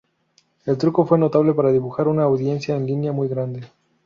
El 0.65 0.79
truco 0.79 1.05
fue 1.05 1.19
notable 1.19 1.53
para 1.53 1.71
dibujar 1.71 2.07
una 2.07 2.23
audiencia 2.23 2.75
en 2.75 2.87
línea 2.87 3.11
muy 3.11 3.27
grande. 3.27 3.67